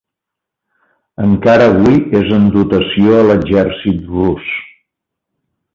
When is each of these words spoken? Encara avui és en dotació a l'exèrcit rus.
Encara 1.25 1.67
avui 1.73 1.99
és 2.21 2.33
en 2.39 2.49
dotació 2.57 3.19
a 3.19 3.23
l'exèrcit 3.29 4.05
rus. 4.17 4.53